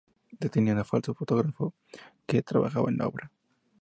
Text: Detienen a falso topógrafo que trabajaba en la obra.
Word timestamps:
Detienen 0.43 0.79
a 0.79 0.83
falso 0.91 1.13
topógrafo 1.19 1.75
que 2.25 2.41
trabajaba 2.41 2.89
en 2.89 2.97
la 2.97 3.07
obra. 3.07 3.31